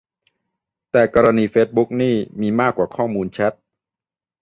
[0.91, 3.53] แต่กรณีเฟซบุ๊กนี่มีมากกว่าข้อมูลแชต